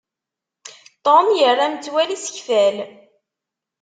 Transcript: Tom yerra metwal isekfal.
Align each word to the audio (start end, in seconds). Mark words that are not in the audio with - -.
Tom 1.05 1.25
yerra 1.39 1.67
metwal 1.73 2.09
isekfal. 2.15 2.77